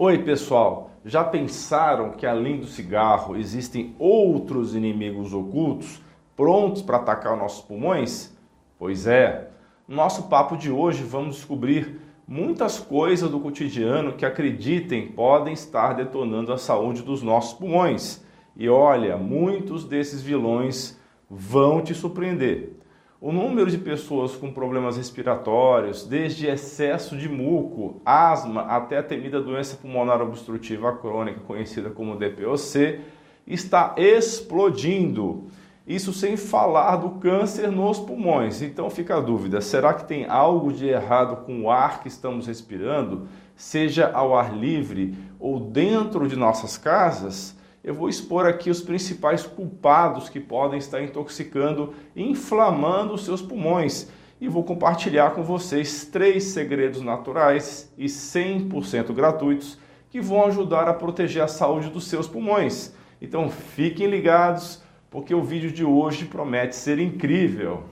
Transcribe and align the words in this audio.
Oi, 0.00 0.18
pessoal. 0.18 0.92
Já 1.04 1.24
pensaram 1.24 2.12
que 2.12 2.24
além 2.24 2.60
do 2.60 2.68
cigarro 2.68 3.36
existem 3.36 3.96
outros 3.98 4.76
inimigos 4.76 5.34
ocultos 5.34 6.00
prontos 6.36 6.82
para 6.82 6.98
atacar 6.98 7.36
nossos 7.36 7.64
pulmões? 7.64 8.32
Pois 8.78 9.08
é. 9.08 9.50
No 9.88 9.96
nosso 9.96 10.28
papo 10.28 10.56
de 10.56 10.70
hoje 10.70 11.02
vamos 11.02 11.34
descobrir 11.34 12.00
muitas 12.28 12.78
coisas 12.78 13.28
do 13.28 13.40
cotidiano 13.40 14.12
que 14.12 14.24
acreditem 14.24 15.08
podem 15.08 15.52
estar 15.52 15.94
detonando 15.94 16.52
a 16.52 16.58
saúde 16.58 17.02
dos 17.02 17.20
nossos 17.20 17.58
pulmões. 17.58 18.24
E 18.56 18.68
olha, 18.68 19.16
muitos 19.16 19.84
desses 19.84 20.22
vilões 20.22 20.96
vão 21.28 21.82
te 21.82 21.92
surpreender. 21.92 22.77
O 23.20 23.32
número 23.32 23.68
de 23.68 23.78
pessoas 23.78 24.36
com 24.36 24.52
problemas 24.52 24.96
respiratórios, 24.96 26.06
desde 26.06 26.46
excesso 26.46 27.16
de 27.16 27.28
muco, 27.28 28.00
asma 28.06 28.62
até 28.62 28.98
a 28.98 29.02
temida 29.02 29.40
doença 29.40 29.76
pulmonar 29.76 30.22
obstrutiva 30.22 30.96
crônica, 30.96 31.40
conhecida 31.40 31.90
como 31.90 32.14
DPOC, 32.14 33.00
está 33.44 33.92
explodindo. 33.96 35.48
Isso 35.84 36.12
sem 36.12 36.36
falar 36.36 36.94
do 36.94 37.18
câncer 37.18 37.72
nos 37.72 37.98
pulmões. 37.98 38.62
Então 38.62 38.88
fica 38.88 39.16
a 39.16 39.20
dúvida: 39.20 39.60
será 39.60 39.92
que 39.94 40.06
tem 40.06 40.24
algo 40.26 40.72
de 40.72 40.86
errado 40.86 41.44
com 41.44 41.62
o 41.62 41.70
ar 41.72 42.00
que 42.00 42.06
estamos 42.06 42.46
respirando, 42.46 43.26
seja 43.56 44.12
ao 44.12 44.36
ar 44.36 44.56
livre 44.56 45.16
ou 45.40 45.58
dentro 45.58 46.28
de 46.28 46.36
nossas 46.36 46.78
casas? 46.78 47.57
Eu 47.88 47.94
vou 47.94 48.10
expor 48.10 48.44
aqui 48.44 48.68
os 48.68 48.82
principais 48.82 49.46
culpados 49.46 50.28
que 50.28 50.38
podem 50.38 50.78
estar 50.78 51.02
intoxicando 51.02 51.94
inflamando 52.14 53.14
os 53.14 53.24
seus 53.24 53.40
pulmões. 53.40 54.10
E 54.38 54.46
vou 54.46 54.62
compartilhar 54.62 55.30
com 55.30 55.42
vocês 55.42 56.04
três 56.04 56.44
segredos 56.44 57.00
naturais 57.00 57.90
e 57.96 58.04
100% 58.04 59.14
gratuitos 59.14 59.78
que 60.10 60.20
vão 60.20 60.44
ajudar 60.44 60.86
a 60.86 60.92
proteger 60.92 61.42
a 61.42 61.48
saúde 61.48 61.88
dos 61.88 62.06
seus 62.06 62.28
pulmões. 62.28 62.94
Então 63.22 63.48
fiquem 63.48 64.06
ligados, 64.06 64.82
porque 65.08 65.34
o 65.34 65.42
vídeo 65.42 65.72
de 65.72 65.82
hoje 65.82 66.26
promete 66.26 66.76
ser 66.76 66.98
incrível. 66.98 67.84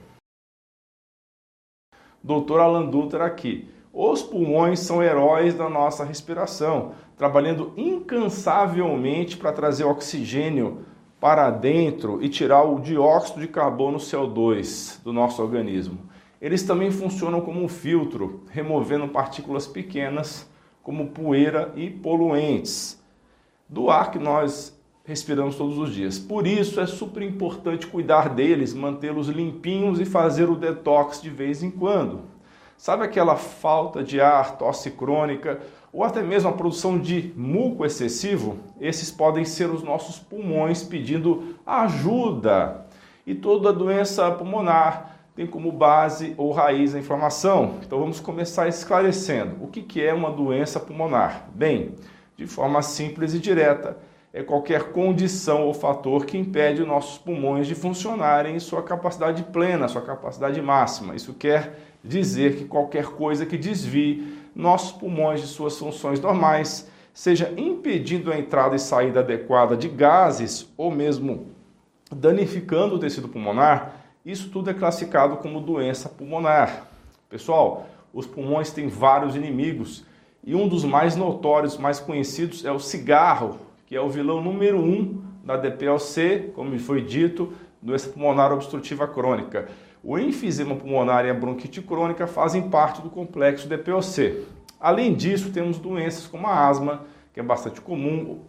Doutor 2.23 2.59
Alan 2.59 2.85
Dutra 2.85 3.25
aqui. 3.25 3.67
Os 3.99 4.21
pulmões 4.21 4.81
são 4.81 5.01
heróis 5.01 5.55
da 5.55 5.67
nossa 5.67 6.05
respiração, 6.05 6.91
trabalhando 7.17 7.73
incansavelmente 7.75 9.35
para 9.35 9.51
trazer 9.51 9.85
oxigênio 9.85 10.85
para 11.19 11.49
dentro 11.49 12.23
e 12.23 12.29
tirar 12.29 12.61
o 12.61 12.79
dióxido 12.79 13.39
de 13.39 13.47
carbono 13.47 13.97
CO2 13.97 15.01
do 15.01 15.11
nosso 15.11 15.41
organismo. 15.41 15.97
Eles 16.39 16.61
também 16.61 16.91
funcionam 16.91 17.41
como 17.41 17.59
um 17.59 17.67
filtro, 17.67 18.43
removendo 18.51 19.07
partículas 19.07 19.65
pequenas 19.65 20.47
como 20.83 21.07
poeira 21.07 21.73
e 21.75 21.89
poluentes 21.89 23.03
do 23.67 23.89
ar 23.89 24.11
que 24.11 24.19
nós 24.19 24.79
respiramos 25.05 25.55
todos 25.55 25.79
os 25.79 25.91
dias. 25.91 26.19
Por 26.19 26.45
isso 26.45 26.79
é 26.79 26.85
super 26.85 27.23
importante 27.23 27.87
cuidar 27.87 28.29
deles, 28.29 28.75
mantê-los 28.75 29.27
limpinhos 29.27 29.99
e 29.99 30.05
fazer 30.05 30.51
o 30.51 30.55
detox 30.55 31.19
de 31.19 31.31
vez 31.31 31.63
em 31.63 31.71
quando. 31.71 32.36
Sabe 32.77 33.03
aquela 33.03 33.35
falta 33.35 34.03
de 34.03 34.21
ar, 34.21 34.55
tosse 34.55 34.91
crônica 34.91 35.59
ou 35.91 36.03
até 36.03 36.21
mesmo 36.21 36.49
a 36.49 36.53
produção 36.53 36.99
de 36.99 37.33
muco 37.35 37.83
excessivo? 37.83 38.59
Esses 38.79 39.09
podem 39.09 39.43
ser 39.43 39.71
os 39.71 39.81
nossos 39.81 40.19
pulmões 40.19 40.83
pedindo 40.83 41.55
ajuda. 41.65 42.85
E 43.25 43.33
toda 43.33 43.73
doença 43.73 44.29
pulmonar 44.31 45.17
tem 45.35 45.47
como 45.47 45.71
base 45.71 46.35
ou 46.37 46.51
raiz 46.51 46.93
a 46.93 46.99
inflamação. 46.99 47.75
Então 47.83 47.99
vamos 47.99 48.19
começar 48.19 48.67
esclarecendo. 48.67 49.55
O 49.59 49.67
que 49.67 50.01
é 50.01 50.13
uma 50.13 50.29
doença 50.29 50.79
pulmonar? 50.79 51.47
Bem, 51.53 51.95
de 52.37 52.45
forma 52.45 52.83
simples 52.83 53.33
e 53.33 53.39
direta, 53.39 53.97
é 54.31 54.43
qualquer 54.43 54.91
condição 54.91 55.63
ou 55.63 55.73
fator 55.73 56.25
que 56.25 56.37
impede 56.37 56.83
os 56.83 56.87
nossos 56.87 57.17
pulmões 57.17 57.65
de 57.65 57.73
funcionarem 57.73 58.55
em 58.55 58.59
sua 58.59 58.83
capacidade 58.83 59.41
plena, 59.43 59.87
sua 59.87 60.01
capacidade 60.03 60.61
máxima. 60.61 61.15
Isso 61.15 61.33
quer 61.33 61.86
dizer 62.03 62.55
que 62.55 62.65
qualquer 62.65 63.07
coisa 63.07 63.45
que 63.45 63.57
desvie 63.57 64.37
nossos 64.55 64.91
pulmões 64.91 65.41
de 65.41 65.47
suas 65.47 65.77
funções 65.77 66.19
normais, 66.19 66.89
seja 67.13 67.53
impedindo 67.57 68.31
a 68.31 68.37
entrada 68.37 68.75
e 68.75 68.79
saída 68.79 69.19
adequada 69.19 69.75
de 69.75 69.87
gases 69.87 70.71
ou 70.77 70.91
mesmo 70.91 71.47
danificando 72.11 72.95
o 72.95 72.99
tecido 72.99 73.27
pulmonar, 73.27 74.03
isso 74.25 74.49
tudo 74.49 74.69
é 74.69 74.73
classificado 74.73 75.37
como 75.37 75.61
doença 75.61 76.09
pulmonar. 76.09 76.87
Pessoal, 77.29 77.87
os 78.13 78.25
pulmões 78.25 78.71
têm 78.71 78.87
vários 78.87 79.35
inimigos 79.35 80.05
e 80.43 80.55
um 80.55 80.67
dos 80.67 80.85
mais 80.85 81.15
notórios, 81.15 81.77
mais 81.77 81.99
conhecidos 81.99 82.63
é 82.65 82.71
o 82.71 82.79
cigarro, 82.79 83.57
que 83.85 83.95
é 83.95 84.01
o 84.01 84.09
vilão 84.09 84.41
número 84.41 84.79
um 84.79 85.21
da 85.43 85.57
DPLC, 85.57 86.51
como 86.55 86.77
foi 86.79 87.01
dito, 87.01 87.53
doença 87.81 88.09
pulmonar 88.09 88.51
obstrutiva 88.51 89.07
crônica. 89.07 89.69
O 90.03 90.17
enfisema 90.17 90.75
pulmonar 90.75 91.25
e 91.25 91.29
a 91.29 91.33
bronquite 91.33 91.81
crônica 91.81 92.27
fazem 92.27 92.69
parte 92.69 93.01
do 93.01 93.09
complexo 93.09 93.67
DPOC. 93.67 94.45
Além 94.79 95.13
disso, 95.13 95.51
temos 95.51 95.79
doenças 95.79 96.27
como 96.27 96.47
a 96.47 96.67
asma, 96.67 97.05
que 97.33 97.39
é 97.39 97.43
bastante 97.43 97.81
comum, 97.81 98.39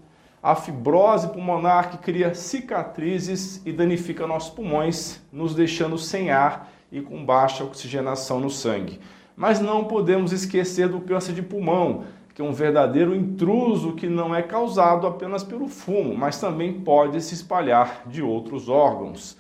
a 0.43 0.55
fibrose 0.55 1.29
pulmonar, 1.29 1.91
que 1.91 1.99
cria 1.99 2.35
cicatrizes 2.35 3.61
e 3.67 3.73
danifica 3.73 4.27
nossos 4.27 4.51
pulmões, 4.51 5.21
nos 5.33 5.55
deixando 5.55 5.99
sem 5.99 6.31
ar 6.31 6.71
e 6.93 7.01
com 7.01 7.25
baixa 7.25 7.65
oxigenação 7.65 8.39
no 8.39 8.51
sangue. 8.51 9.01
Mas 9.37 9.61
não 9.61 9.85
podemos 9.85 10.33
esquecer 10.33 10.89
do 10.89 11.01
câncer 11.01 11.33
de 11.33 11.43
pulmão, 11.43 12.05
que 12.35 12.43
é 12.43 12.45
um 12.45 12.53
verdadeiro 12.53 13.17
intruso 13.17 13.95
que 13.95 14.07
não 14.07 14.35
é 14.35 14.43
causado 14.43 15.07
apenas 15.07 15.43
pelo 15.43 15.67
fumo, 15.67 16.17
mas 16.17 16.41
também 16.41 16.81
pode 16.81 17.21
se 17.21 17.35
espalhar 17.35 18.05
de 18.07 18.23
outros 18.23 18.69
órgãos. 18.69 19.37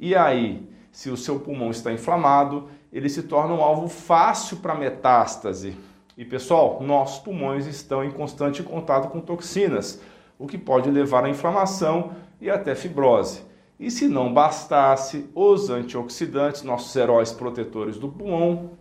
E 0.00 0.14
aí? 0.14 0.66
Se 0.98 1.10
o 1.10 1.16
seu 1.16 1.38
pulmão 1.38 1.70
está 1.70 1.92
inflamado, 1.92 2.68
ele 2.92 3.08
se 3.08 3.22
torna 3.22 3.54
um 3.54 3.62
alvo 3.62 3.86
fácil 3.86 4.56
para 4.56 4.74
metástase. 4.74 5.76
E 6.16 6.24
pessoal, 6.24 6.82
nossos 6.82 7.20
pulmões 7.20 7.68
estão 7.68 8.02
em 8.02 8.10
constante 8.10 8.64
contato 8.64 9.08
com 9.08 9.20
toxinas, 9.20 10.02
o 10.36 10.44
que 10.44 10.58
pode 10.58 10.90
levar 10.90 11.24
à 11.24 11.28
inflamação 11.28 12.14
e 12.40 12.50
até 12.50 12.74
fibrose. 12.74 13.42
E 13.78 13.92
se 13.92 14.08
não 14.08 14.34
bastasse, 14.34 15.30
os 15.36 15.70
antioxidantes, 15.70 16.64
nossos 16.64 16.96
heróis 16.96 17.30
protetores 17.30 17.96
do 17.96 18.08
pulmão, 18.08 18.72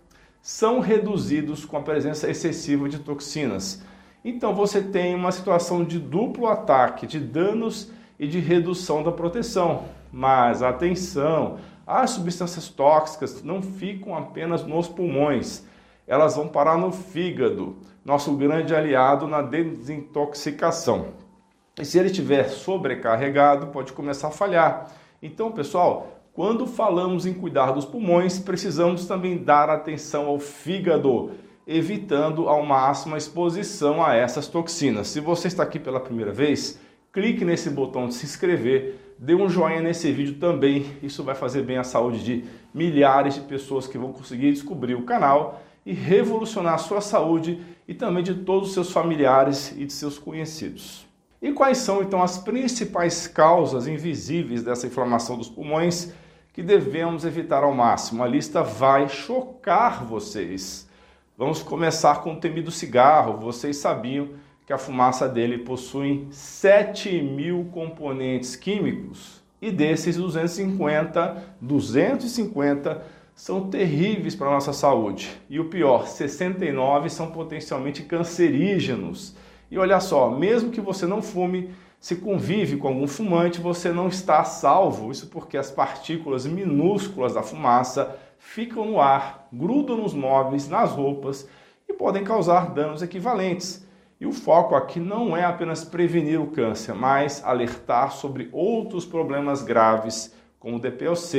são 0.41 0.79
reduzidos 0.79 1.65
com 1.65 1.77
a 1.77 1.83
presença 1.83 2.27
excessiva 2.27 2.89
de 2.89 2.97
toxinas. 2.97 3.83
Então 4.25 4.55
você 4.55 4.81
tem 4.81 5.13
uma 5.13 5.31
situação 5.31 5.85
de 5.85 5.99
duplo 5.99 6.47
ataque 6.47 7.05
de 7.05 7.19
danos 7.19 7.91
e 8.17 8.27
de 8.27 8.39
redução 8.39 9.03
da 9.03 9.11
proteção. 9.11 9.83
Mas 10.11 10.63
atenção, 10.63 11.59
as 11.87 12.09
substâncias 12.11 12.67
tóxicas 12.67 13.41
não 13.41 13.61
ficam 13.61 14.13
apenas 14.13 14.65
nos 14.65 14.89
pulmões, 14.89 15.65
elas 16.05 16.35
vão 16.35 16.49
parar 16.49 16.77
no 16.77 16.91
fígado, 16.91 17.77
nosso 18.03 18.35
grande 18.35 18.75
aliado 18.75 19.25
na 19.25 19.41
desintoxicação. 19.41 21.13
E 21.79 21.85
se 21.85 21.97
ele 21.97 22.07
estiver 22.07 22.49
sobrecarregado, 22.49 23.67
pode 23.67 23.93
começar 23.93 24.27
a 24.27 24.31
falhar. 24.31 24.91
Então, 25.21 25.51
pessoal, 25.51 26.17
quando 26.33 26.67
falamos 26.67 27.25
em 27.25 27.33
cuidar 27.33 27.71
dos 27.71 27.85
pulmões, 27.85 28.37
precisamos 28.37 29.05
também 29.05 29.37
dar 29.37 29.69
atenção 29.69 30.27
ao 30.27 30.39
fígado, 30.39 31.31
evitando 31.65 32.49
ao 32.49 32.65
máximo 32.65 33.15
a 33.15 33.17
exposição 33.17 34.03
a 34.03 34.13
essas 34.13 34.47
toxinas. 34.47 35.07
Se 35.07 35.19
você 35.19 35.47
está 35.47 35.63
aqui 35.63 35.79
pela 35.79 35.99
primeira 35.99 36.31
vez, 36.31 36.79
clique 37.17 37.43
nesse 37.43 37.71
botão 37.71 38.07
de 38.07 38.13
se 38.13 38.27
inscrever 38.27 38.99
dê 39.17 39.33
um 39.33 39.49
joinha 39.49 39.81
nesse 39.81 40.11
vídeo 40.11 40.35
também, 40.35 40.85
isso 41.01 41.23
vai 41.23 41.33
fazer 41.33 41.63
bem 41.63 41.79
à 41.79 41.83
saúde 41.83 42.23
de 42.23 42.43
milhares 42.71 43.33
de 43.33 43.41
pessoas 43.41 43.87
que 43.87 43.97
vão 43.97 44.13
conseguir 44.13 44.51
descobrir 44.51 44.93
o 44.93 45.01
canal 45.01 45.59
e 45.83 45.93
revolucionar 45.93 46.75
a 46.75 46.77
sua 46.77 47.01
saúde 47.01 47.59
e 47.87 47.95
também 47.95 48.21
de 48.21 48.35
todos 48.35 48.67
os 48.67 48.73
seus 48.75 48.91
familiares 48.91 49.73
e 49.75 49.85
de 49.85 49.93
seus 49.93 50.19
conhecidos. 50.19 51.07
E 51.41 51.51
quais 51.51 51.79
são 51.79 52.03
então 52.03 52.21
as 52.21 52.37
principais 52.37 53.25
causas 53.25 53.87
invisíveis 53.87 54.61
dessa 54.61 54.85
inflamação 54.85 55.39
dos 55.39 55.49
pulmões 55.49 56.13
que 56.53 56.61
devemos 56.61 57.25
evitar 57.25 57.63
ao 57.63 57.73
máximo? 57.73 58.23
A 58.23 58.27
lista 58.27 58.61
vai 58.61 59.09
chocar 59.09 60.05
vocês. 60.05 60.87
Vamos 61.35 61.63
começar 61.63 62.21
com 62.21 62.33
o 62.33 62.39
temido 62.39 62.69
cigarro. 62.69 63.39
Vocês 63.39 63.77
sabiam 63.77 64.29
que 64.67 64.73
a 64.73 64.77
fumaça 64.77 65.29
dele 65.29 65.59
possui 65.59 66.27
7 66.29 67.21
mil 67.21 67.69
componentes 67.71 68.53
químicos 68.57 69.41
e 69.61 69.71
desses 69.71 70.17
250, 70.17 71.55
250 71.61 73.01
são 73.33 73.69
terríveis 73.69 74.35
para 74.35 74.47
a 74.47 74.51
nossa 74.51 74.73
saúde. 74.73 75.29
E 75.49 75.57
o 75.57 75.69
pior, 75.69 76.05
69 76.05 77.09
são 77.09 77.31
potencialmente 77.31 78.03
cancerígenos. 78.03 79.37
E 79.71 79.77
olha 79.77 80.01
só, 80.01 80.29
mesmo 80.29 80.69
que 80.69 80.81
você 80.81 81.05
não 81.05 81.21
fume, 81.21 81.69
se 81.97 82.17
convive 82.17 82.75
com 82.75 82.89
algum 82.89 83.07
fumante, 83.07 83.61
você 83.61 83.93
não 83.93 84.09
está 84.09 84.43
salvo. 84.43 85.11
Isso 85.11 85.27
porque 85.27 85.57
as 85.57 85.71
partículas 85.71 86.45
minúsculas 86.45 87.35
da 87.35 87.41
fumaça 87.41 88.19
ficam 88.37 88.85
no 88.85 88.99
ar, 88.99 89.47
grudam 89.51 89.95
nos 89.95 90.13
móveis, 90.13 90.67
nas 90.67 90.91
roupas 90.91 91.47
e 91.87 91.93
podem 91.93 92.25
causar 92.25 92.73
danos 92.73 93.01
equivalentes. 93.01 93.86
E 94.19 94.25
o 94.25 94.31
foco 94.31 94.73
aqui 94.73 94.99
não 94.99 95.37
é 95.37 95.43
apenas 95.43 95.83
prevenir 95.83 96.41
o 96.41 96.47
câncer, 96.47 96.95
mas 96.95 97.43
alertar 97.45 98.11
sobre 98.11 98.49
outros 98.51 99.05
problemas 99.05 99.61
graves, 99.61 100.33
como 100.59 100.77
o 100.77 100.79
DPOC 100.79 101.35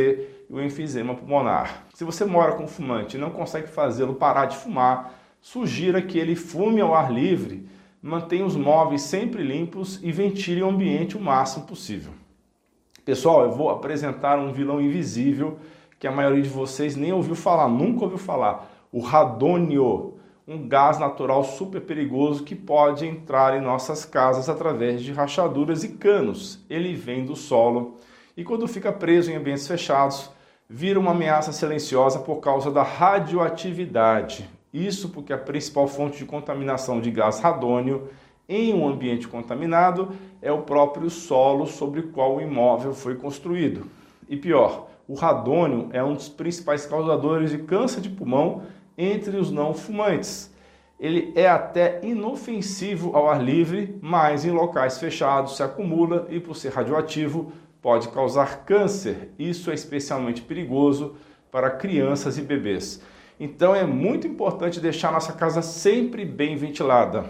e 0.49 0.55
o 0.55 0.63
enfisema 0.63 1.15
pulmonar. 1.15 1.87
Se 1.93 2.05
você 2.05 2.25
mora 2.25 2.53
com 2.53 2.69
fumante 2.69 3.17
e 3.17 3.21
não 3.21 3.31
consegue 3.31 3.67
fazê-lo 3.67 4.15
parar 4.15 4.47
de 4.47 4.57
fumar, 4.57 5.13
sugira 5.41 6.01
que 6.01 6.19
ele 6.19 6.37
fume 6.37 6.81
ao 6.81 6.95
ar 6.95 7.13
livre, 7.13 7.69
mantenha 8.01 8.47
os 8.47 8.55
móveis 8.55 9.03
sempre 9.03 9.43
limpos 9.43 9.99
e 10.03 10.13
ventile 10.13 10.63
o 10.63 10.69
ambiente 10.69 11.17
o 11.17 11.21
máximo 11.21 11.67
possível. 11.67 12.13
Pessoal, 13.05 13.43
eu 13.43 13.51
vou 13.51 13.71
apresentar 13.71 14.39
um 14.39 14.53
vilão 14.53 14.81
invisível 14.81 15.59
que 15.99 16.07
a 16.07 16.13
maioria 16.13 16.43
de 16.43 16.49
vocês 16.49 16.95
nem 16.95 17.13
ouviu 17.13 17.35
falar, 17.35 17.69
nunca 17.69 18.05
ouviu 18.05 18.19
falar, 18.19 18.71
o 18.93 19.01
radônio 19.01 20.18
um 20.49 20.67
gás 20.67 20.99
natural 20.99 21.45
super 21.45 21.83
perigoso 21.83 22.43
que 22.43 22.55
pode 22.55 23.07
entrar 23.07 23.55
em 23.55 23.61
nossas 23.61 24.07
casas 24.07 24.49
através 24.49 25.03
de 25.03 25.13
rachaduras 25.13 25.85
e 25.85 25.91
canos. 25.91 26.65
Ele 26.71 26.95
vem 26.95 27.27
do 27.27 27.37
solo 27.37 27.99
e, 28.35 28.43
quando 28.43 28.67
fica 28.67 28.91
preso 28.91 29.31
em 29.31 29.37
ambientes 29.37 29.69
fechados, 29.69 30.31
vira 30.67 30.99
uma 30.99 31.11
ameaça 31.11 31.53
silenciosa 31.53 32.21
por 32.21 32.37
causa 32.37 32.71
da 32.71 32.83
radioatividade. 32.83 34.49
Isso 34.73 35.11
porque 35.11 35.35
a 35.35 35.39
principal 35.39 35.87
fonte 35.87 36.17
de 36.17 36.25
contaminação 36.25 36.99
de 36.99 37.11
gás 37.11 37.41
radônio 37.41 38.09
em 38.49 38.73
um 38.73 38.89
ambiente 38.89 39.29
contaminado 39.29 40.13
é 40.41 40.51
o 40.51 40.63
próprio 40.63 41.11
solo 41.11 41.67
sobre 41.67 42.01
o 42.01 42.09
qual 42.09 42.37
o 42.37 42.41
imóvel 42.41 42.95
foi 42.95 43.17
construído. 43.17 43.85
E 44.27 44.35
pior, 44.35 44.89
o 45.07 45.15
radônio 45.15 45.91
é 45.93 46.03
um 46.03 46.15
dos 46.15 46.31
principais 46.31 46.87
causadores 46.87 47.51
de 47.51 47.59
câncer 47.59 48.01
de 48.01 48.09
pulmão 48.09 48.63
entre 48.99 49.37
os 49.37 49.53
não 49.53 49.73
fumantes. 49.73 50.53
Ele 50.99 51.33
é 51.37 51.49
até 51.49 52.01
inofensivo 52.03 53.17
ao 53.17 53.31
ar 53.31 53.41
livre, 53.41 53.97
mas 54.03 54.45
em 54.45 54.51
locais 54.51 54.99
fechados 54.99 55.57
se 55.57 55.63
acumula 55.63 56.27
e, 56.29 56.41
por 56.41 56.57
ser 56.57 56.73
radioativo, 56.73 57.53
pode 57.81 58.09
causar 58.09 58.65
câncer. 58.65 59.33
Isso 59.39 59.71
é 59.71 59.75
especialmente 59.75 60.43
perigoso 60.43 61.15
para 61.53 61.71
crianças 61.71 62.37
e 62.37 62.43
bebês. 62.43 63.01
Então 63.39 63.73
é 63.73 63.85
muito 63.85 64.27
importante 64.27 64.81
deixar 64.81 65.13
nossa 65.13 65.33
casa 65.33 65.63
sempre 65.63 66.25
bem 66.25 66.57
ventilada. 66.57 67.27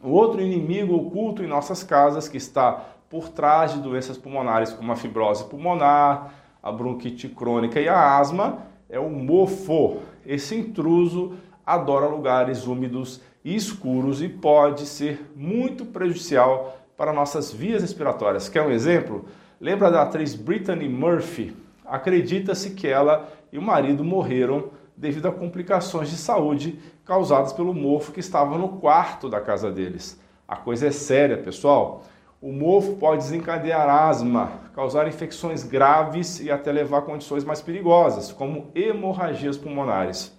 O 0.00 0.10
outro 0.10 0.40
inimigo 0.40 0.94
oculto 0.94 1.42
em 1.42 1.48
nossas 1.48 1.82
casas 1.82 2.28
que 2.28 2.36
está 2.36 2.84
por 3.10 3.28
trás 3.28 3.72
de 3.72 3.80
doenças 3.80 4.16
pulmonares 4.16 4.72
como 4.72 4.92
a 4.92 4.96
fibrose 4.96 5.44
pulmonar, 5.44 6.32
a 6.62 6.70
bronquite 6.70 7.28
crônica 7.28 7.80
e 7.80 7.88
a 7.88 8.16
asma 8.16 8.68
é 8.88 8.98
o 8.98 9.10
mofo. 9.10 9.98
Esse 10.28 10.54
intruso 10.54 11.36
adora 11.64 12.06
lugares 12.06 12.66
úmidos 12.66 13.18
e 13.42 13.56
escuros 13.56 14.20
e 14.20 14.28
pode 14.28 14.84
ser 14.84 15.32
muito 15.34 15.86
prejudicial 15.86 16.78
para 16.98 17.14
nossas 17.14 17.50
vias 17.50 17.80
respiratórias. 17.80 18.46
Quer 18.46 18.60
um 18.60 18.70
exemplo? 18.70 19.24
Lembra 19.58 19.90
da 19.90 20.02
atriz 20.02 20.34
Brittany 20.34 20.86
Murphy? 20.86 21.56
Acredita-se 21.82 22.72
que 22.72 22.86
ela 22.86 23.26
e 23.50 23.56
o 23.56 23.62
marido 23.62 24.04
morreram 24.04 24.68
devido 24.94 25.28
a 25.28 25.32
complicações 25.32 26.10
de 26.10 26.18
saúde 26.18 26.78
causadas 27.06 27.54
pelo 27.54 27.72
mofo 27.72 28.12
que 28.12 28.20
estava 28.20 28.58
no 28.58 28.80
quarto 28.80 29.30
da 29.30 29.40
casa 29.40 29.70
deles. 29.70 30.20
A 30.46 30.56
coisa 30.56 30.88
é 30.88 30.90
séria, 30.90 31.38
pessoal. 31.38 32.02
O 32.40 32.52
mofo 32.52 32.94
pode 32.96 33.22
desencadear 33.22 33.88
asma, 33.88 34.52
causar 34.72 35.08
infecções 35.08 35.64
graves 35.64 36.38
e 36.38 36.52
até 36.52 36.70
levar 36.70 36.98
a 36.98 37.02
condições 37.02 37.42
mais 37.42 37.60
perigosas, 37.60 38.30
como 38.30 38.70
hemorragias 38.76 39.56
pulmonares. 39.56 40.32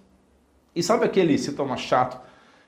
E 0.74 0.82
sabe 0.82 1.04
aquele 1.04 1.36
sintoma 1.36 1.76
chato 1.76 2.18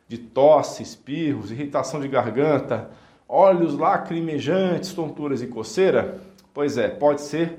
de 0.06 0.18
tosse, 0.18 0.82
espirros, 0.82 1.50
irritação 1.50 1.98
de 1.98 2.08
garganta, 2.08 2.90
olhos 3.26 3.74
lacrimejantes, 3.74 4.92
tonturas 4.92 5.40
e 5.40 5.46
coceira? 5.46 6.20
Pois 6.52 6.76
é, 6.76 6.88
pode 6.88 7.22
ser 7.22 7.58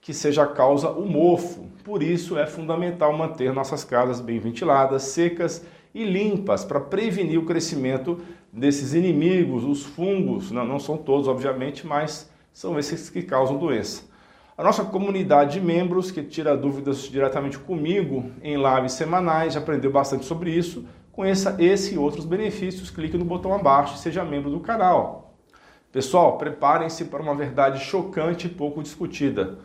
que 0.00 0.14
seja 0.14 0.44
a 0.44 0.46
causa 0.46 0.90
o 0.90 1.04
mofo. 1.04 1.66
Por 1.82 2.00
isso 2.00 2.38
é 2.38 2.46
fundamental 2.46 3.12
manter 3.12 3.52
nossas 3.52 3.82
casas 3.82 4.20
bem 4.20 4.38
ventiladas, 4.38 5.02
secas 5.02 5.64
e 5.92 6.04
limpas 6.04 6.64
para 6.64 6.78
prevenir 6.78 7.40
o 7.40 7.44
crescimento 7.44 8.20
desses 8.52 8.94
inimigos, 8.94 9.64
os 9.64 9.84
fungos. 9.84 10.50
Não, 10.50 10.64
não 10.64 10.78
são 10.78 10.96
todos, 10.96 11.28
obviamente, 11.28 11.86
mas 11.86 12.30
são 12.52 12.78
esses 12.78 13.10
que 13.10 13.22
causam 13.22 13.58
doença. 13.58 14.02
A 14.56 14.62
nossa 14.64 14.84
comunidade 14.84 15.52
de 15.52 15.60
membros, 15.64 16.10
que 16.10 16.22
tira 16.22 16.56
dúvidas 16.56 17.02
diretamente 17.02 17.58
comigo 17.58 18.32
em 18.42 18.56
lives 18.56 18.92
semanais, 18.92 19.54
já 19.54 19.60
aprendeu 19.60 19.92
bastante 19.92 20.24
sobre 20.24 20.50
isso. 20.50 20.84
Conheça 21.12 21.56
esse 21.60 21.94
e 21.94 21.98
outros 21.98 22.24
benefícios, 22.24 22.90
clique 22.90 23.16
no 23.16 23.24
botão 23.24 23.54
abaixo 23.54 23.94
e 23.94 23.98
seja 23.98 24.24
membro 24.24 24.50
do 24.50 24.60
canal. 24.60 25.36
Pessoal, 25.92 26.36
preparem-se 26.38 27.06
para 27.06 27.22
uma 27.22 27.34
verdade 27.34 27.84
chocante 27.84 28.46
e 28.46 28.50
pouco 28.50 28.82
discutida. 28.82 29.58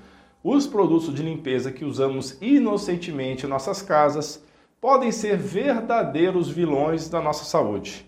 Os 0.44 0.68
produtos 0.68 1.14
de 1.14 1.24
limpeza 1.24 1.72
que 1.72 1.86
usamos 1.86 2.38
inocentemente 2.42 3.46
em 3.46 3.50
nossas 3.50 3.82
casas 3.82 4.44
podem 4.80 5.12
ser 5.12 5.38
verdadeiros 5.38 6.50
vilões 6.50 7.10
da 7.10 7.22
nossa 7.22 7.46
saúde. 7.46 8.06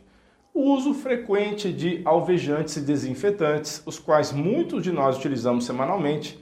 O 0.57 0.71
uso 0.71 0.93
frequente 0.93 1.69
de 1.69 2.01
alvejantes 2.05 2.77
e 2.77 2.81
desinfetantes, 2.81 3.83
os 3.85 3.99
quais 3.99 4.31
muitos 4.31 4.81
de 4.81 4.89
nós 4.89 5.17
utilizamos 5.17 5.65
semanalmente, 5.65 6.41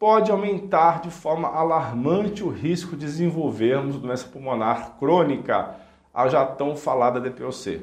pode 0.00 0.32
aumentar 0.32 1.00
de 1.00 1.10
forma 1.12 1.46
alarmante 1.46 2.42
o 2.42 2.48
risco 2.48 2.96
de 2.96 3.06
desenvolvermos 3.06 3.98
doença 3.98 4.26
pulmonar 4.26 4.96
crônica, 4.98 5.76
a 6.12 6.26
já 6.26 6.44
tão 6.44 6.74
falada 6.74 7.20
DPOC. 7.20 7.82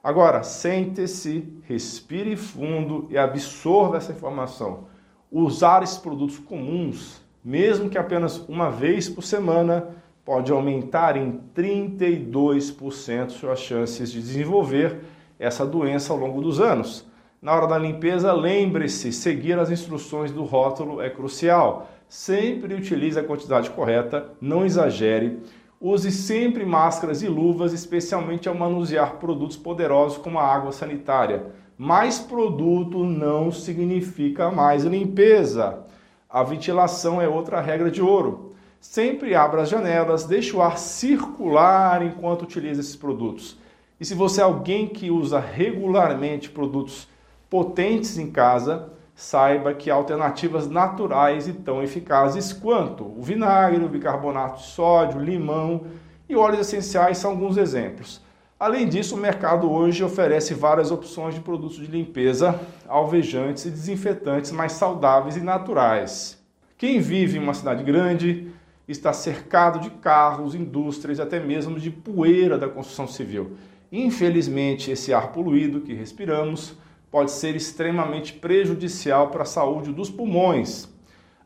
Agora, 0.00 0.44
sente-se, 0.44 1.60
respire 1.64 2.36
fundo 2.36 3.08
e 3.10 3.18
absorva 3.18 3.96
essa 3.96 4.12
informação. 4.12 4.84
Usar 5.28 5.82
esses 5.82 5.98
produtos 5.98 6.38
comuns, 6.38 7.20
mesmo 7.44 7.90
que 7.90 7.98
apenas 7.98 8.38
uma 8.48 8.70
vez 8.70 9.08
por 9.08 9.24
semana, 9.24 9.88
pode 10.24 10.52
aumentar 10.52 11.16
em 11.16 11.40
32% 11.52 13.30
suas 13.30 13.58
chances 13.58 14.12
de 14.12 14.20
desenvolver 14.20 15.15
essa 15.38 15.66
doença 15.66 16.12
ao 16.12 16.18
longo 16.18 16.40
dos 16.40 16.60
anos. 16.60 17.06
Na 17.40 17.54
hora 17.54 17.66
da 17.66 17.78
limpeza, 17.78 18.32
lembre-se, 18.32 19.12
seguir 19.12 19.58
as 19.58 19.70
instruções 19.70 20.32
do 20.32 20.42
rótulo 20.42 21.00
é 21.00 21.10
crucial. 21.10 21.88
Sempre 22.08 22.74
utilize 22.74 23.18
a 23.18 23.24
quantidade 23.24 23.70
correta, 23.70 24.30
não 24.40 24.64
exagere. 24.64 25.40
Use 25.80 26.10
sempre 26.10 26.64
máscaras 26.64 27.22
e 27.22 27.28
luvas, 27.28 27.72
especialmente 27.72 28.48
ao 28.48 28.54
manusear 28.54 29.16
produtos 29.16 29.56
poderosos 29.56 30.18
como 30.18 30.38
a 30.38 30.44
água 30.44 30.72
sanitária. 30.72 31.46
Mais 31.76 32.18
produto 32.18 33.04
não 33.04 33.52
significa 33.52 34.50
mais 34.50 34.84
limpeza. 34.84 35.80
A 36.28 36.42
ventilação 36.42 37.20
é 37.20 37.28
outra 37.28 37.60
regra 37.60 37.90
de 37.90 38.00
ouro. 38.00 38.52
Sempre 38.80 39.34
abra 39.34 39.62
as 39.62 39.68
janelas, 39.68 40.24
deixe 40.24 40.56
o 40.56 40.62
ar 40.62 40.78
circular 40.78 42.02
enquanto 42.02 42.42
utiliza 42.42 42.80
esses 42.80 42.96
produtos. 42.96 43.58
E 43.98 44.04
se 44.04 44.14
você 44.14 44.40
é 44.40 44.44
alguém 44.44 44.86
que 44.86 45.10
usa 45.10 45.40
regularmente 45.40 46.50
produtos 46.50 47.08
potentes 47.48 48.18
em 48.18 48.30
casa, 48.30 48.90
saiba 49.14 49.72
que 49.72 49.90
há 49.90 49.94
alternativas 49.94 50.68
naturais 50.68 51.48
e 51.48 51.54
tão 51.54 51.82
eficazes 51.82 52.52
quanto 52.52 53.04
o 53.04 53.22
vinagre, 53.22 53.82
o 53.82 53.88
bicarbonato 53.88 54.60
de 54.60 54.66
sódio, 54.66 55.18
limão 55.18 55.86
e 56.28 56.36
óleos 56.36 56.60
essenciais 56.60 57.16
são 57.16 57.30
alguns 57.30 57.56
exemplos. 57.56 58.20
Além 58.60 58.86
disso, 58.86 59.14
o 59.14 59.18
mercado 59.18 59.70
hoje 59.70 60.04
oferece 60.04 60.52
várias 60.52 60.90
opções 60.90 61.34
de 61.34 61.40
produtos 61.40 61.76
de 61.76 61.86
limpeza, 61.86 62.58
alvejantes 62.86 63.64
e 63.64 63.70
desinfetantes 63.70 64.50
mais 64.50 64.72
saudáveis 64.72 65.36
e 65.36 65.40
naturais. 65.40 66.38
Quem 66.76 67.00
vive 67.00 67.38
em 67.38 67.42
uma 67.42 67.54
cidade 67.54 67.82
grande 67.82 68.50
está 68.86 69.12
cercado 69.12 69.80
de 69.80 69.90
carros, 69.90 70.54
indústrias 70.54 71.18
e 71.18 71.22
até 71.22 71.40
mesmo 71.40 71.78
de 71.78 71.90
poeira 71.90 72.58
da 72.58 72.68
construção 72.68 73.06
civil. 73.06 73.56
Infelizmente, 73.90 74.90
esse 74.90 75.14
ar 75.14 75.32
poluído 75.32 75.80
que 75.80 75.94
respiramos 75.94 76.74
pode 77.10 77.30
ser 77.30 77.54
extremamente 77.54 78.32
prejudicial 78.32 79.28
para 79.28 79.42
a 79.42 79.46
saúde 79.46 79.92
dos 79.92 80.10
pulmões. 80.10 80.88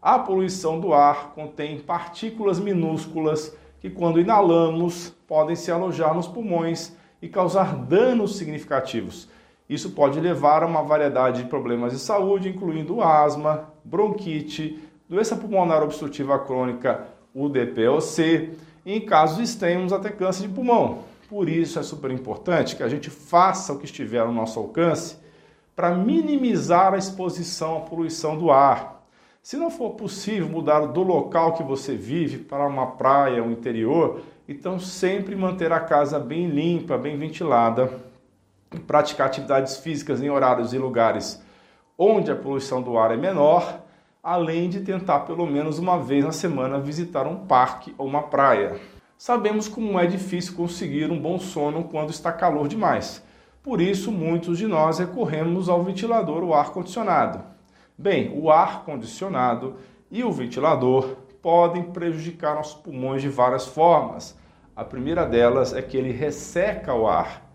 A 0.01 0.19
poluição 0.19 0.81
do 0.81 0.95
ar 0.95 1.33
contém 1.35 1.79
partículas 1.79 2.59
minúsculas 2.59 3.55
que, 3.81 3.91
quando 3.91 4.21
inalamos, 4.21 5.15
podem 5.29 5.55
se 5.55 5.71
alojar 5.71 6.15
nos 6.15 6.27
pulmões 6.27 6.97
e 7.21 7.29
causar 7.29 7.77
danos 7.77 8.37
significativos. 8.37 9.29
Isso 9.69 9.91
pode 9.91 10.19
levar 10.19 10.63
a 10.63 10.67
uma 10.67 10.83
variedade 10.83 11.43
de 11.43 11.49
problemas 11.49 11.93
de 11.93 11.99
saúde, 11.99 12.49
incluindo 12.49 13.03
asma, 13.03 13.69
bronquite, 13.85 14.81
doença 15.09 15.37
pulmonar 15.37 15.83
obstrutiva 15.83 16.39
crônica 16.39 17.07
o 17.35 17.49
DPOC, 17.49 18.51
e 18.85 18.95
em 18.95 19.01
casos 19.01 19.39
extremos 19.39 19.93
até 19.93 20.09
câncer 20.09 20.49
de 20.49 20.55
pulmão. 20.55 21.10
Por 21.31 21.49
isso 21.49 21.79
é 21.79 21.83
super 21.85 22.11
importante 22.11 22.75
que 22.75 22.83
a 22.83 22.89
gente 22.89 23.09
faça 23.09 23.73
o 23.73 23.79
que 23.79 23.85
estiver 23.85 24.19
ao 24.19 24.33
nosso 24.33 24.59
alcance 24.59 25.17
para 25.77 25.95
minimizar 25.95 26.93
a 26.93 26.99
exposição 26.99 27.77
à 27.77 27.81
poluição 27.83 28.37
do 28.37 28.51
ar. 28.51 29.07
Se 29.41 29.57
não 29.57 29.71
for 29.71 29.91
possível 29.91 30.49
mudar 30.49 30.81
do 30.87 31.05
local 31.05 31.53
que 31.53 31.63
você 31.63 31.95
vive 31.95 32.39
para 32.39 32.67
uma 32.67 32.89
praia, 32.89 33.45
um 33.45 33.53
interior, 33.53 34.23
então 34.49 34.81
sempre 34.81 35.37
manter 35.37 35.71
a 35.71 35.79
casa 35.79 36.19
bem 36.19 36.49
limpa, 36.49 36.99
bem 36.99 37.17
ventilada. 37.17 37.89
praticar 38.85 39.29
atividades 39.29 39.77
físicas 39.77 40.21
em 40.21 40.31
horários 40.31 40.73
e 40.75 40.79
lugares 40.79 41.41
onde 41.97 42.33
a 42.33 42.37
poluição 42.37 42.83
do 42.83 42.99
ar 42.99 43.13
é 43.13 43.17
menor, 43.17 43.83
além 44.21 44.69
de 44.69 44.81
tentar 44.81 45.21
pelo 45.21 45.47
menos 45.47 45.79
uma 45.79 45.97
vez 45.97 46.25
na 46.25 46.33
semana 46.33 46.81
visitar 46.81 47.25
um 47.25 47.47
parque 47.47 47.95
ou 47.97 48.09
uma 48.09 48.25
praia. 48.25 48.81
Sabemos 49.21 49.69
como 49.69 50.01
é 50.01 50.07
difícil 50.07 50.57
conseguir 50.57 51.11
um 51.11 51.21
bom 51.21 51.39
sono 51.39 51.85
quando 51.85 52.09
está 52.09 52.33
calor 52.33 52.67
demais. 52.67 53.23
Por 53.63 53.79
isso, 53.79 54.11
muitos 54.11 54.57
de 54.57 54.67
nós 54.67 54.99
recorremos 54.99 55.69
ao 55.69 55.85
ventilador 55.85 56.43
ou 56.43 56.55
ar-condicionado. 56.55 57.45
Bem, 57.99 58.33
o 58.35 58.51
ar-condicionado 58.51 59.77
e 60.11 60.25
o 60.25 60.33
ventilador 60.33 61.17
podem 61.43 61.83
prejudicar 61.83 62.55
nossos 62.55 62.81
pulmões 62.81 63.21
de 63.21 63.29
várias 63.29 63.67
formas. 63.67 64.35
A 64.75 64.85
primeira 64.85 65.27
delas 65.27 65.75
é 65.75 65.83
que 65.83 65.99
ele 65.99 66.13
resseca 66.13 66.95
o 66.95 67.07
ar. 67.07 67.47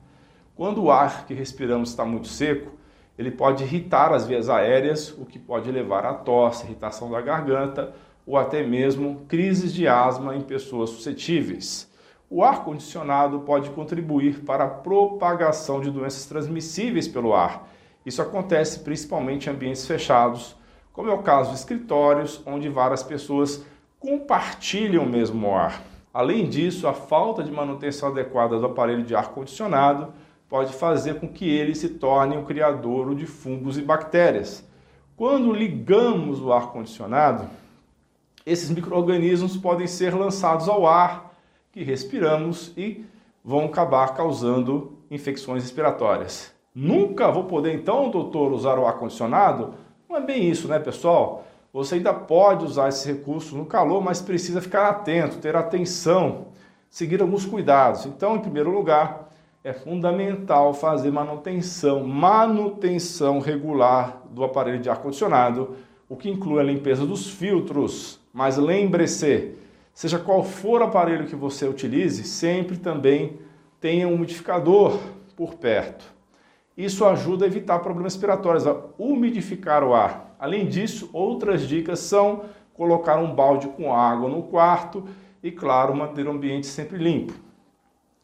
Quando 0.56 0.84
o 0.84 0.92
ar 0.92 1.26
que 1.26 1.34
respiramos 1.34 1.90
está 1.90 2.06
muito 2.06 2.28
seco, 2.28 2.74
ele 3.18 3.32
pode 3.32 3.64
irritar 3.64 4.14
as 4.14 4.28
vias 4.28 4.50
aéreas, 4.52 5.10
o 5.18 5.26
que 5.26 5.40
pode 5.40 5.72
levar 5.72 6.06
a 6.06 6.14
tosse, 6.14 6.66
irritação 6.66 7.10
da 7.10 7.22
garganta 7.22 7.92
ou 8.26 8.38
até 8.38 8.64
mesmo 8.64 9.22
crises 9.28 9.74
de 9.74 9.88
asma 9.88 10.36
em 10.36 10.42
pessoas 10.42 10.90
suscetíveis. 10.90 11.90
O 12.30 12.44
ar 12.44 12.64
condicionado 12.64 13.40
pode 13.42 13.70
contribuir 13.70 14.42
para 14.42 14.64
a 14.64 14.70
propagação 14.70 15.80
de 15.80 15.92
doenças 15.92 16.26
transmissíveis 16.26 17.08
pelo 17.08 17.36
ar. 17.36 17.70
Isso 18.06 18.22
acontece 18.22 18.80
principalmente 18.80 19.48
em 19.48 19.54
ambientes 19.54 19.86
fechados, 19.86 20.56
como 20.92 21.10
é 21.10 21.14
o 21.14 21.22
caso 21.22 21.52
de 21.52 21.58
escritórios, 21.58 22.42
onde 22.46 22.70
várias 22.70 23.04
pessoas 23.04 23.64
compartilham 24.00 25.04
o 25.04 25.10
mesmo 25.10 25.54
ar. 25.54 25.84
Além 26.14 26.48
disso, 26.48 26.88
a 26.88 26.94
falta 26.94 27.44
de 27.44 27.52
manutenção 27.52 28.10
adequada 28.10 28.58
do 28.58 28.66
aparelho 28.66 29.04
de 29.04 29.16
ar 29.16 29.30
condicionado 29.30 30.14
pode 30.48 30.74
fazer 30.74 31.20
com 31.20 31.28
que 31.28 31.50
ele 31.50 31.76
se 31.76 31.90
torne 31.90 32.38
um 32.38 32.46
criador 32.46 33.14
de 33.14 33.26
fungos 33.26 33.78
e 33.78 33.82
bactérias. 33.82 34.64
Quando 35.18 35.52
ligamos 35.52 36.42
o 36.42 36.54
ar 36.54 36.72
condicionado, 36.72 37.50
esses 38.46 38.70
micro-organismos 38.70 39.58
podem 39.58 39.88
ser 39.88 40.14
lançados 40.14 40.70
ao 40.70 40.86
ar 40.86 41.34
que 41.72 41.84
respiramos 41.84 42.72
e 42.78 43.06
vão 43.44 43.66
acabar 43.66 44.14
causando 44.16 44.94
infecções 45.10 45.64
respiratórias. 45.64 46.54
Nunca 46.74 47.32
vou 47.32 47.46
poder 47.46 47.74
então, 47.74 48.10
doutor, 48.10 48.52
usar 48.52 48.78
o 48.78 48.86
ar 48.86 48.94
condicionado? 48.94 49.74
Não 50.10 50.18
é 50.18 50.22
bem 50.22 50.50
isso, 50.50 50.68
né, 50.68 50.78
pessoal? 50.78 51.46
Você 51.74 51.96
ainda 51.96 52.14
pode 52.14 52.64
usar 52.64 52.90
esse 52.90 53.12
recurso 53.12 53.58
no 53.58 53.66
calor, 53.66 54.02
mas 54.02 54.22
precisa 54.22 54.62
ficar 54.62 54.88
atento, 54.90 55.38
ter 55.38 55.56
atenção, 55.56 56.48
seguir 56.90 57.22
alguns 57.22 57.46
cuidados. 57.46 58.06
Então, 58.06 58.36
em 58.36 58.40
primeiro 58.40 58.72
lugar, 58.72 59.30
é 59.64 59.74
fundamental 59.74 60.74
fazer 60.74 61.12
manutenção, 61.12 62.04
manutenção 62.04 63.40
regular 63.40 64.22
do 64.30 64.44
aparelho 64.44 64.80
de 64.80 64.90
ar 64.90 65.02
condicionado, 65.02 65.76
o 66.08 66.16
que 66.16 66.30
inclui 66.30 66.60
a 66.60 66.64
limpeza 66.64 67.06
dos 67.06 67.30
filtros. 67.30 68.20
Mas 68.36 68.58
lembre-se, 68.58 69.54
seja 69.94 70.20
qual 70.20 70.44
for 70.44 70.82
o 70.82 70.84
aparelho 70.84 71.26
que 71.26 71.38
você 71.38 71.66
utilize, 71.66 72.22
sempre 72.26 72.76
também 72.76 73.40
tenha 73.80 74.10
um 74.10 74.16
umidificador 74.16 75.00
por 75.38 75.56
perto. 75.56 76.04
Isso 76.76 77.06
ajuda 77.06 77.46
a 77.46 77.48
evitar 77.48 77.80
problemas 77.80 78.12
respiratórios, 78.14 78.68
a 78.68 78.78
umidificar 79.00 79.86
o 79.86 79.94
ar. 79.94 80.36
Além 80.38 80.68
disso, 80.68 81.10
outras 81.14 81.66
dicas 81.66 82.00
são 82.00 82.44
colocar 82.74 83.16
um 83.16 83.34
balde 83.34 83.70
com 83.70 83.96
água 83.96 84.28
no 84.28 84.44
quarto 84.44 85.08
e, 85.42 85.50
claro, 85.50 85.96
manter 85.96 86.28
o 86.28 86.32
ambiente 86.32 86.68
sempre 86.68 86.98
limpo. 86.98 87.32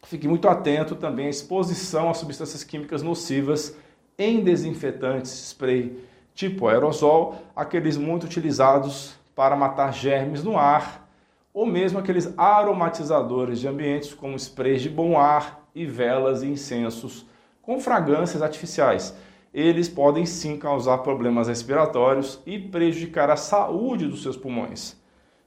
Fique 0.03 0.27
muito 0.27 0.50
atento 0.50 0.94
também 0.94 1.27
à 1.27 1.30
exposição 1.30 2.10
a 2.10 2.13
substâncias 2.13 2.65
químicas 2.65 3.01
nocivas 3.01 3.77
em 4.18 4.44
desinfetantes 4.44 5.32
spray 5.32 5.98
tipo 6.36 6.68
aerosol, 6.68 7.41
aqueles 7.56 7.96
muito 7.96 8.25
utilizados 8.25 9.21
para 9.41 9.55
matar 9.55 9.91
germes 9.91 10.43
no 10.43 10.55
ar, 10.55 11.10
ou 11.51 11.65
mesmo 11.65 11.98
aqueles 11.98 12.31
aromatizadores 12.38 13.60
de 13.60 13.67
ambientes 13.67 14.13
como 14.13 14.36
sprays 14.36 14.83
de 14.83 14.88
bom 14.88 15.17
ar 15.17 15.67
e 15.74 15.83
velas 15.83 16.43
e 16.43 16.45
incensos 16.45 17.25
com 17.60 17.79
fragrâncias 17.79 18.43
artificiais. 18.43 19.17
Eles 19.51 19.89
podem 19.89 20.27
sim 20.27 20.57
causar 20.57 21.00
problemas 21.00 21.48
respiratórios 21.48 22.39
e 22.45 22.60
prejudicar 22.60 23.31
a 23.31 23.36
saúde 23.36 24.05
dos 24.05 24.21
seus 24.21 24.38
pulmões. 24.38 24.95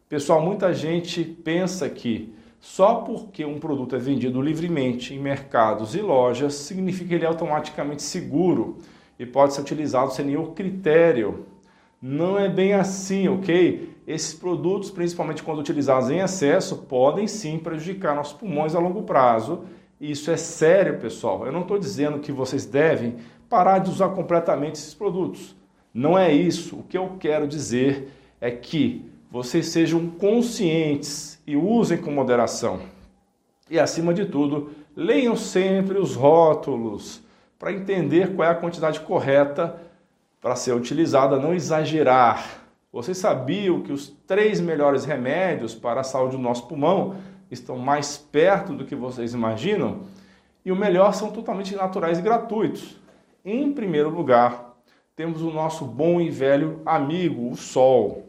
Pessoal, 0.09 0.43
muita 0.43 0.75
gente 0.75 1.23
pensa 1.23 1.89
que 1.89 2.35
só 2.59 2.97
porque 2.97 3.45
um 3.45 3.61
produto 3.61 3.95
é 3.95 3.99
vendido 4.01 4.43
livremente 4.43 5.15
em 5.15 5.21
mercados 5.21 5.95
e 5.95 6.01
lojas 6.01 6.55
significa 6.55 7.11
que 7.11 7.15
ele 7.15 7.25
é 7.27 7.29
automaticamente 7.29 8.03
seguro 8.03 8.79
e 9.21 9.25
pode 9.25 9.55
ser 9.55 9.61
utilizado 9.61 10.13
sem 10.13 10.25
nenhum 10.25 10.53
critério. 10.53 11.54
Não 12.07 12.39
é 12.39 12.49
bem 12.49 12.75
assim, 12.75 13.29
ok? 13.29 13.95
Esses 14.07 14.35
produtos, 14.35 14.91
principalmente 14.91 15.43
quando 15.43 15.61
utilizados 15.61 16.11
em 16.11 16.19
excesso, 16.19 16.77
podem 16.83 17.27
sim 17.27 17.59
prejudicar 17.59 18.15
nossos 18.15 18.35
pulmões 18.35 18.75
a 18.75 18.79
longo 18.79 19.05
prazo 19.05 19.65
isso 20.01 20.31
é 20.31 20.37
sério, 20.37 20.99
pessoal. 20.99 21.47
Eu 21.47 21.53
não 21.53 21.63
estou 21.63 21.79
dizendo 21.79 22.19
que 22.19 22.33
vocês 22.33 22.67
devem 22.67 23.17
parar 23.49 23.79
de 23.79 23.91
usar 23.91 24.11
completamente 24.11 24.75
esses 24.75 24.93
produtos. 24.93 25.57
Não 25.93 26.19
é 26.19 26.33
isso. 26.33 26.77
O 26.77 26.83
que 26.83 26.99
eu 26.99 27.17
quero 27.19 27.47
dizer 27.47 28.11
é 28.41 28.51
que 28.51 29.11
vocês 29.31 29.69
sejam 29.69 30.07
conscientes 30.07 31.41
e 31.47 31.57
usem 31.57 31.99
com 31.99 32.11
moderação. 32.11 32.81
E 33.71 33.79
acima 33.79 34.13
de 34.13 34.27
tudo, 34.27 34.73
leiam 34.95 35.37
sempre 35.37 35.99
os 35.99 36.15
rótulos 36.15 37.23
para 37.59 37.73
entender 37.73 38.35
qual 38.35 38.49
é 38.49 38.53
a 38.53 38.57
quantidade 38.57 39.01
correta 39.01 39.81
para 40.45 40.57
ser 40.57 40.75
utilizada, 40.75 41.39
não 41.39 41.55
exagerar. 41.55 42.67
Vocês 42.93 43.17
sabiam 43.17 43.81
que 43.81 43.91
os 43.91 44.09
três 44.27 44.61
melhores 44.61 45.07
remédios 45.07 45.75
para 45.75 46.03
a 46.03 46.05
saúde 46.05 46.37
do 46.37 46.43
nosso 46.43 46.69
pulmão 46.69 47.17
estão 47.51 47.79
mais 47.79 48.19
perto 48.19 48.75
do 48.75 48.85
que 48.85 48.95
vocês 48.95 49.33
imaginam. 49.33 50.03
E 50.63 50.71
o 50.71 50.77
melhor 50.77 51.15
são 51.15 51.31
totalmente 51.31 51.75
naturais 51.75 52.19
e 52.19 52.23
gratuitos. 52.23 52.95
Em 53.43 53.73
primeiro 53.73 54.11
lugar, 54.11 54.77
temos 55.17 55.41
o 55.41 55.51
nosso 55.51 55.87
bom 55.87 56.21
e 56.21 56.29
velho 56.29 56.83
amigo, 56.85 57.51
o 57.51 57.57
Sol. 57.57 58.29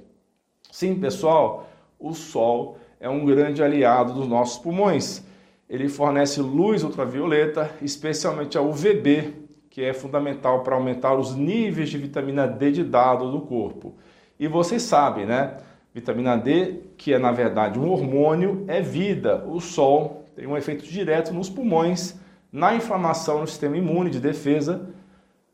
Sim, 0.71 0.95
pessoal, 0.95 1.67
o 1.99 2.13
Sol 2.13 2.77
é 2.97 3.09
um 3.09 3.25
grande 3.25 3.61
aliado 3.61 4.13
dos 4.13 4.25
nossos 4.25 4.57
pulmões. 4.57 5.21
Ele 5.69 5.89
fornece 5.89 6.39
luz 6.39 6.81
ultravioleta, 6.81 7.71
especialmente 7.81 8.57
a 8.57 8.61
UVB, 8.61 9.44
que 9.75 9.83
é 9.83 9.93
fundamental 9.93 10.61
para 10.61 10.73
aumentar 10.73 11.15
os 11.15 11.35
níveis 11.35 11.89
de 11.89 11.97
vitamina 11.97 12.47
D 12.47 12.71
de 12.71 12.81
dado 12.81 13.29
do 13.29 13.41
corpo. 13.41 13.93
E 14.39 14.47
vocês 14.47 14.81
sabem, 14.83 15.25
né? 15.25 15.57
Vitamina 15.93 16.37
D, 16.37 16.79
que 16.95 17.13
é 17.13 17.19
na 17.19 17.33
verdade 17.33 17.77
um 17.77 17.91
hormônio, 17.91 18.63
é 18.69 18.79
vida. 18.79 19.43
O 19.45 19.59
sol 19.59 20.29
tem 20.33 20.47
um 20.47 20.55
efeito 20.55 20.85
direto 20.85 21.33
nos 21.33 21.49
pulmões, 21.49 22.17
na 22.53 22.73
inflamação 22.73 23.41
no 23.41 23.47
sistema 23.47 23.75
imune 23.75 24.09
de 24.09 24.21
defesa, 24.21 24.87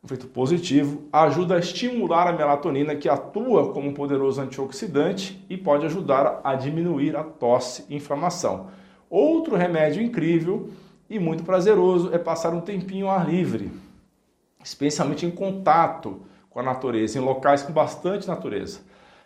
um 0.04 0.06
efeito 0.06 0.28
positivo, 0.28 1.02
ajuda 1.12 1.56
a 1.56 1.60
estimular 1.60 2.28
a 2.28 2.34
melatonina 2.34 2.96
que 2.96 3.10
atua 3.10 3.74
como 3.74 3.90
um 3.90 3.94
poderoso 3.94 4.40
antioxidante 4.40 5.44
e 5.50 5.58
pode 5.58 5.88
ajudar 5.88 6.42
a 6.44 6.54
diminuir 6.54 7.16
a 7.16 7.24
tosse 7.24 7.86
e 7.90 7.96
inflamação. 7.96 8.68
Outro 9.10 9.56
remédio 9.56 10.00
incrível 10.00 10.70
e 11.10 11.18
muito 11.18 11.44
prazeroso 11.44 12.14
é 12.14 12.20
passar 12.20 12.54
um 12.54 12.62
tempinho 12.62 13.08
ao 13.08 13.14
ar 13.14 13.28
livre, 13.28 13.72
especialmente 14.64 15.26
em 15.26 15.32
contato 15.32 16.22
com 16.50 16.60
a 16.60 16.64
natureza, 16.64 17.18
em 17.18 17.22
locais 17.22 17.64
com 17.64 17.72
bastante 17.72 18.28
natureza. 18.28 18.82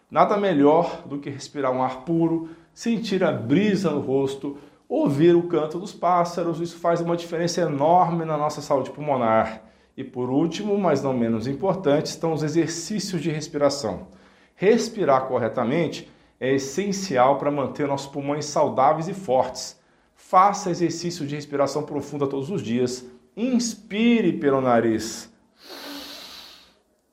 Nada 0.09 0.37
melhor 0.37 1.03
do 1.05 1.17
que 1.17 1.29
respirar 1.29 1.71
um 1.71 1.81
ar 1.81 2.01
puro, 2.01 2.49
sentir 2.73 3.23
a 3.23 3.31
brisa 3.31 3.89
no 3.89 4.01
rosto, 4.01 4.57
ouvir 4.87 5.35
o 5.35 5.43
canto 5.43 5.79
dos 5.79 5.91
pássaros, 5.91 6.59
isso 6.59 6.77
faz 6.77 7.01
uma 7.01 7.17
diferença 7.17 7.61
enorme 7.61 8.23
na 8.23 8.37
nossa 8.37 8.61
saúde 8.61 8.91
pulmonar. 8.91 9.61
E 9.97 10.03
por 10.03 10.29
último, 10.29 10.77
mas 10.77 11.01
não 11.01 11.13
menos 11.13 11.47
importante, 11.47 12.07
estão 12.07 12.33
os 12.33 12.43
exercícios 12.43 13.21
de 13.21 13.31
respiração. 13.31 14.07
Respirar 14.55 15.27
corretamente 15.27 16.11
é 16.39 16.53
essencial 16.53 17.37
para 17.37 17.49
manter 17.49 17.87
nossos 17.87 18.07
pulmões 18.07 18.45
saudáveis 18.45 19.07
e 19.07 19.13
fortes. 19.13 19.79
Faça 20.15 20.69
exercício 20.69 21.25
de 21.25 21.35
respiração 21.35 21.83
profunda 21.83 22.27
todos 22.27 22.49
os 22.49 22.61
dias. 22.61 23.05
Inspire 23.37 24.31
pelo 24.33 24.61
nariz. 24.61 25.29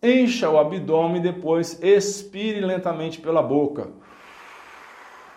Encha 0.00 0.48
o 0.48 0.56
abdômen 0.56 1.16
e 1.16 1.22
depois 1.22 1.82
expire 1.82 2.60
lentamente 2.60 3.20
pela 3.20 3.42
boca. 3.42 3.90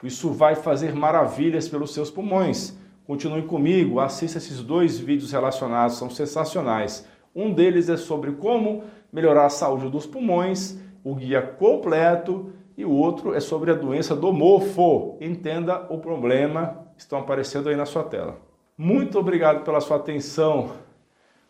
Isso 0.04 0.32
vai 0.32 0.54
fazer 0.54 0.94
maravilhas 0.94 1.68
pelos 1.68 1.92
seus 1.92 2.12
pulmões. 2.12 2.78
Continue 3.08 3.48
comigo, 3.48 4.00
assista 4.00 4.38
esses 4.38 4.62
dois 4.62 5.00
vídeos 5.00 5.32
relacionados, 5.32 5.98
são 5.98 6.08
sensacionais. 6.08 7.08
Um 7.36 7.52
deles 7.52 7.90
é 7.90 7.98
sobre 7.98 8.34
como 8.34 8.84
melhorar 9.12 9.48
a 9.48 9.50
saúde 9.50 9.90
dos 9.90 10.06
pulmões, 10.06 10.80
o 11.04 11.16
guia 11.16 11.42
completo, 11.42 12.54
e 12.78 12.86
o 12.86 12.92
outro 12.92 13.34
é 13.34 13.40
sobre 13.40 13.72
a 13.72 13.76
doença 13.76 14.16
do 14.16 14.32
mofo. 14.32 15.18
Entenda 15.20 15.88
o 15.90 15.98
problema, 15.98 16.88
estão 16.96 17.18
aparecendo 17.18 17.70
aí 17.70 17.76
na 17.76 17.88
sua 17.88 18.04
tela. 18.04 18.45
Muito 18.78 19.18
obrigado 19.18 19.64
pela 19.64 19.80
sua 19.80 19.98
atenção. 19.98 20.76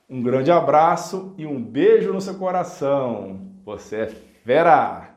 Um 0.07 0.21
grande 0.21 0.51
abraço 0.51 1.33
e 1.37 1.45
um 1.45 1.59
beijo 1.59 2.13
no 2.13 2.21
seu 2.21 2.35
coração. 2.35 3.41
Você 3.65 3.95
é 3.95 4.07
fera! 4.07 5.14